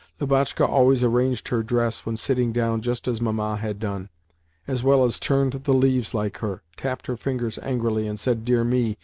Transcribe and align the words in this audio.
Lubotshka 0.19 0.65
always 0.67 1.03
arranged 1.03 1.49
her 1.49 1.61
dress 1.61 2.07
when 2.07 2.17
sitting 2.17 2.51
down 2.51 2.81
just 2.81 3.07
as 3.07 3.21
Mamma 3.21 3.57
had 3.57 3.77
done, 3.77 4.09
as 4.67 4.83
well 4.83 5.03
as 5.05 5.19
turned 5.19 5.53
the 5.53 5.75
leaves 5.75 6.15
like 6.15 6.37
her, 6.39 6.63
tapped 6.75 7.05
her 7.05 7.15
fingers 7.17 7.59
angrily 7.61 8.07
and 8.07 8.19
said 8.19 8.43
"Dear 8.43 8.63
me!" 8.63 8.97